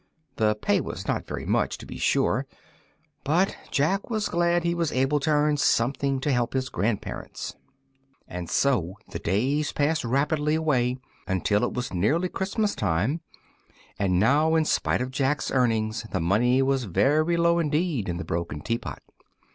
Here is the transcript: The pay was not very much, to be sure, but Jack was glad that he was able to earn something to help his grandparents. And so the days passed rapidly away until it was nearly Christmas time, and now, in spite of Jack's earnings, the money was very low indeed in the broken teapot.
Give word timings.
The 0.37 0.55
pay 0.55 0.81
was 0.81 1.07
not 1.07 1.27
very 1.27 1.45
much, 1.45 1.77
to 1.77 1.85
be 1.85 1.99
sure, 1.99 2.47
but 3.23 3.55
Jack 3.69 4.09
was 4.09 4.29
glad 4.29 4.63
that 4.63 4.67
he 4.67 4.73
was 4.73 4.91
able 4.91 5.19
to 5.19 5.29
earn 5.29 5.57
something 5.57 6.19
to 6.21 6.31
help 6.31 6.53
his 6.53 6.69
grandparents. 6.69 7.55
And 8.27 8.49
so 8.49 8.97
the 9.11 9.19
days 9.19 9.71
passed 9.71 10.03
rapidly 10.03 10.55
away 10.55 10.97
until 11.27 11.63
it 11.63 11.73
was 11.73 11.93
nearly 11.93 12.29
Christmas 12.29 12.73
time, 12.73 13.21
and 13.99 14.19
now, 14.19 14.55
in 14.55 14.65
spite 14.65 15.03
of 15.03 15.11
Jack's 15.11 15.51
earnings, 15.51 16.07
the 16.11 16.19
money 16.19 16.63
was 16.63 16.85
very 16.85 17.37
low 17.37 17.59
indeed 17.59 18.09
in 18.09 18.17
the 18.17 18.25
broken 18.25 18.61
teapot. 18.61 19.03